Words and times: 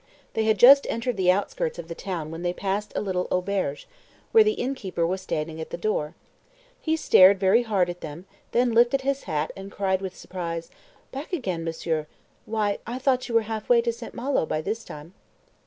They 0.33 0.45
had 0.45 0.57
just 0.57 0.87
entered 0.89 1.15
the 1.15 1.29
outskirts 1.31 1.77
of 1.77 1.87
the 1.87 1.93
town 1.93 2.31
when 2.31 2.41
they 2.41 2.53
passed 2.53 2.91
a 2.95 3.01
little 3.01 3.27
auberge, 3.31 3.85
where 4.31 4.43
the 4.43 4.53
innkeeper 4.55 5.05
was 5.05 5.21
standing 5.21 5.61
at 5.61 5.69
the 5.69 5.77
door. 5.77 6.15
He 6.81 6.97
stared 6.97 7.39
very 7.39 7.61
hard 7.61 7.87
at 7.87 8.01
them, 8.01 8.25
then 8.51 8.71
lifted 8.73 9.01
his 9.01 9.25
hat, 9.25 9.51
and 9.55 9.71
cried 9.71 10.01
with 10.01 10.17
surprise, 10.17 10.71
"Back 11.11 11.31
again, 11.33 11.63
monsieur; 11.63 12.07
why, 12.47 12.79
I 12.87 12.97
thought 12.97 13.29
you 13.29 13.35
were 13.35 13.43
half 13.43 13.69
way 13.69 13.79
to 13.81 13.93
St. 13.93 14.15
Malo 14.15 14.47
by 14.47 14.59
this 14.59 14.83
time." 14.83 15.13